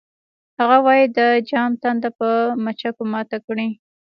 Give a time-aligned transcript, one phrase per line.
[0.59, 1.19] هغه وایی د
[1.49, 2.29] جام تنده په
[2.63, 3.69] مچکو ماته کړئ